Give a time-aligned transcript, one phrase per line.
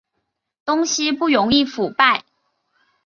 [0.65, 2.25] 东西不容易腐败